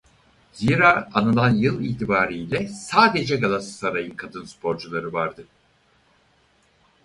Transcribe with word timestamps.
Zira 0.53 1.09
anılan 1.13 1.55
yıl 1.55 1.81
itibarıyla 1.83 2.67
sadece 2.67 3.35
Galatasaray'ın 3.35 4.15
kadın 4.15 4.45
sporcuları 4.45 5.13
vardı. 5.13 5.47